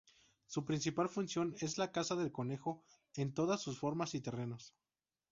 Su 0.47 0.65
principal 0.65 1.09
función 1.09 1.53
es 1.59 1.77
la 1.77 1.91
caza 1.91 2.15
del 2.15 2.31
conejo 2.31 2.83
en 3.13 3.35
todas 3.35 3.61
sus 3.61 3.77
formas 3.77 4.15
y 4.15 4.19
terrenos. 4.21 4.73